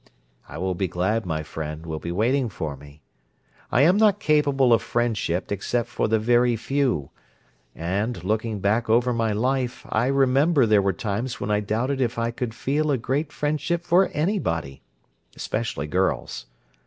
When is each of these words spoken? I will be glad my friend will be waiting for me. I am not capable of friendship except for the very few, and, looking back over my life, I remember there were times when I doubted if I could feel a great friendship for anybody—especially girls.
I 0.49 0.57
will 0.57 0.73
be 0.73 0.87
glad 0.87 1.27
my 1.27 1.43
friend 1.43 1.85
will 1.85 1.99
be 1.99 2.11
waiting 2.11 2.49
for 2.49 2.75
me. 2.75 3.03
I 3.71 3.83
am 3.83 3.97
not 3.97 4.19
capable 4.19 4.73
of 4.73 4.81
friendship 4.81 5.51
except 5.51 5.87
for 5.89 6.07
the 6.07 6.17
very 6.17 6.55
few, 6.55 7.11
and, 7.75 8.23
looking 8.23 8.61
back 8.61 8.89
over 8.89 9.13
my 9.13 9.31
life, 9.31 9.85
I 9.89 10.07
remember 10.07 10.65
there 10.65 10.81
were 10.81 10.91
times 10.91 11.39
when 11.39 11.51
I 11.51 11.59
doubted 11.59 12.01
if 12.01 12.17
I 12.17 12.31
could 12.31 12.55
feel 12.55 12.89
a 12.89 12.97
great 12.97 13.31
friendship 13.31 13.83
for 13.83 14.07
anybody—especially 14.07 15.85
girls. 15.85 16.47